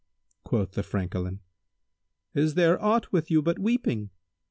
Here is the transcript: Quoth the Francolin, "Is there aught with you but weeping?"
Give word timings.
Quoth 0.43 0.71
the 0.71 0.81
Francolin, 0.81 1.41
"Is 2.33 2.55
there 2.55 2.83
aught 2.83 3.11
with 3.11 3.29
you 3.29 3.43
but 3.43 3.59
weeping?" 3.59 4.09